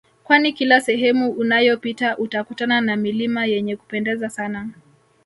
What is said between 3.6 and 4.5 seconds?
Kupendeza